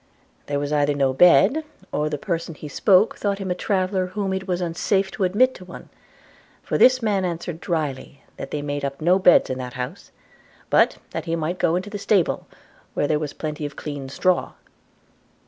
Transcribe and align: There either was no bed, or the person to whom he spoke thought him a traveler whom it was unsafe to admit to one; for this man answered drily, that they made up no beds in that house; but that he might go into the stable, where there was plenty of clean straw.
There 0.47 0.57
either 0.57 0.87
was 0.93 0.97
no 0.97 1.13
bed, 1.13 1.63
or 1.91 2.09
the 2.09 2.17
person 2.17 2.55
to 2.55 2.57
whom 2.57 2.61
he 2.61 2.67
spoke 2.69 3.17
thought 3.17 3.37
him 3.37 3.51
a 3.51 3.53
traveler 3.53 4.07
whom 4.07 4.33
it 4.33 4.47
was 4.47 4.59
unsafe 4.59 5.11
to 5.11 5.25
admit 5.25 5.53
to 5.53 5.65
one; 5.65 5.89
for 6.63 6.79
this 6.79 7.03
man 7.03 7.23
answered 7.23 7.59
drily, 7.61 8.23
that 8.37 8.49
they 8.49 8.63
made 8.63 8.83
up 8.83 8.99
no 8.99 9.19
beds 9.19 9.51
in 9.51 9.59
that 9.59 9.73
house; 9.73 10.09
but 10.71 10.97
that 11.11 11.25
he 11.25 11.35
might 11.35 11.59
go 11.59 11.75
into 11.75 11.91
the 11.91 11.99
stable, 11.99 12.47
where 12.95 13.07
there 13.07 13.19
was 13.19 13.33
plenty 13.33 13.63
of 13.63 13.75
clean 13.75 14.09
straw. 14.09 14.53